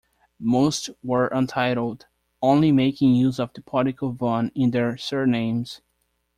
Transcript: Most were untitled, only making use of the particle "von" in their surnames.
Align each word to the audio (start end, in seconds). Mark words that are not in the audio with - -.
Most 0.39 0.89
were 1.03 1.27
untitled, 1.27 2.07
only 2.41 2.71
making 2.71 3.13
use 3.13 3.37
of 3.39 3.53
the 3.53 3.61
particle 3.61 4.11
"von" 4.13 4.51
in 4.55 4.71
their 4.71 4.97
surnames. 4.97 5.81